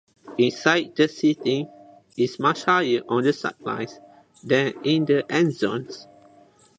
[0.39, 1.69] Inside, the seating
[2.17, 3.99] is much higher on the sidelines
[4.43, 6.07] than in the endzones.